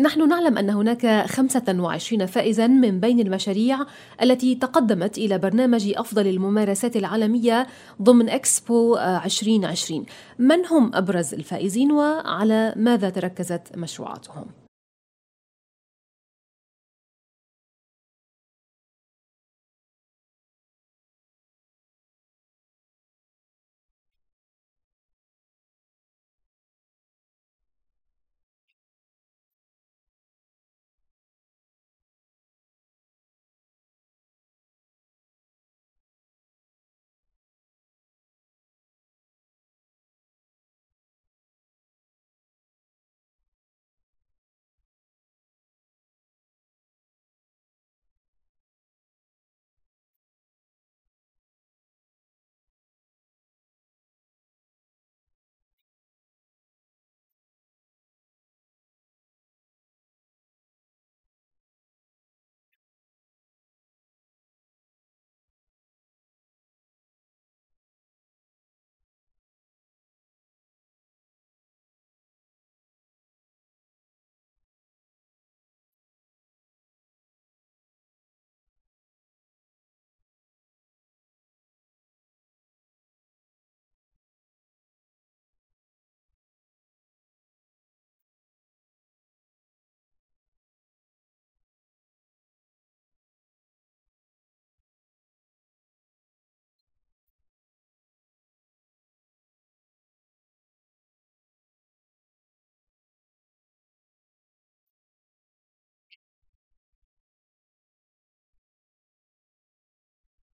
نحن 0.00 0.28
نعلم 0.28 0.58
أن 0.58 0.70
هناك 0.70 1.26
25 1.26 2.26
فائزا 2.26 2.66
من 2.66 3.00
بين 3.00 3.20
المشاريع 3.20 3.78
التي 4.22 4.54
تقدمت 4.54 5.18
إلى 5.18 5.38
برنامج 5.38 5.92
أفضل 5.96 6.26
الممارسات 6.26 6.96
العالمية 6.96 7.66
ضمن 8.02 8.28
إكسبو 8.28 8.96
2020 8.96 10.06
من 10.38 10.66
هم 10.66 10.94
أبرز 10.94 11.34
الفائزين 11.34 11.92
وعلى 11.92 12.74
ماذا 12.76 13.10
تركزت 13.10 13.76
مشروعاتهم؟ 13.76 14.63